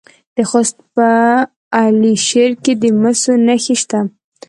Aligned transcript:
د 0.35 0.37
خوست 0.49 0.77
په 0.95 1.09
علي 1.79 2.15
شیر 2.27 2.51
کې 2.63 2.73
د 2.81 2.83
مسو 3.01 3.33
نښې 3.47 3.75
شته. 3.81 3.99